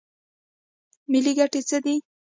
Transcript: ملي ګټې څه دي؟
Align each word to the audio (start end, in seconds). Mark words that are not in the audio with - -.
ملي 1.11 1.31
ګټې 1.39 1.61
څه 1.69 1.77
دي؟ 1.85 1.95